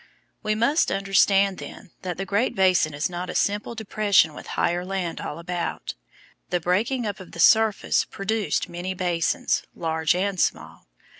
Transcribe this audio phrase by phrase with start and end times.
[0.41, 4.83] We must understand, then, that the Great Basin is not a simple depression with higher
[4.83, 5.93] land all about.
[6.49, 10.87] The breaking up of the surface produced many basins, large and small.